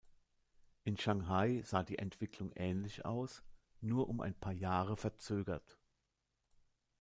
[0.83, 3.43] In Shanghai sah die Entwicklung ähnlich aus,
[3.81, 5.77] nur um ein paar Jahre verzögert.